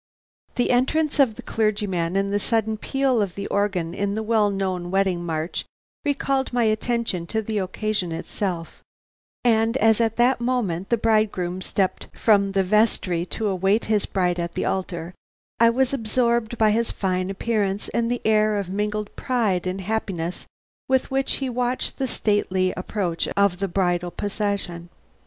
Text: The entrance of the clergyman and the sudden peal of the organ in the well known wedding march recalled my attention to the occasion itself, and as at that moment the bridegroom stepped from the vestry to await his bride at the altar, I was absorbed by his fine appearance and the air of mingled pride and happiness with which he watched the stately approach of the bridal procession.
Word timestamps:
The 0.55 0.71
entrance 0.71 1.19
of 1.19 1.35
the 1.35 1.43
clergyman 1.43 2.15
and 2.15 2.33
the 2.33 2.39
sudden 2.39 2.75
peal 2.75 3.21
of 3.21 3.35
the 3.35 3.45
organ 3.49 3.93
in 3.93 4.15
the 4.15 4.23
well 4.23 4.49
known 4.49 4.89
wedding 4.89 5.23
march 5.23 5.63
recalled 6.03 6.51
my 6.51 6.63
attention 6.63 7.27
to 7.27 7.39
the 7.39 7.59
occasion 7.59 8.11
itself, 8.11 8.81
and 9.43 9.77
as 9.77 10.01
at 10.01 10.15
that 10.15 10.41
moment 10.41 10.89
the 10.89 10.97
bridegroom 10.97 11.61
stepped 11.61 12.07
from 12.15 12.53
the 12.53 12.63
vestry 12.63 13.27
to 13.27 13.47
await 13.47 13.85
his 13.85 14.07
bride 14.07 14.39
at 14.39 14.53
the 14.53 14.65
altar, 14.65 15.13
I 15.59 15.69
was 15.69 15.93
absorbed 15.93 16.57
by 16.57 16.71
his 16.71 16.89
fine 16.89 17.29
appearance 17.29 17.87
and 17.89 18.09
the 18.11 18.21
air 18.25 18.57
of 18.57 18.69
mingled 18.69 19.15
pride 19.15 19.67
and 19.67 19.81
happiness 19.81 20.47
with 20.87 21.11
which 21.11 21.33
he 21.33 21.47
watched 21.47 21.99
the 21.99 22.07
stately 22.07 22.73
approach 22.75 23.27
of 23.37 23.59
the 23.59 23.67
bridal 23.67 24.09
procession. 24.09 24.89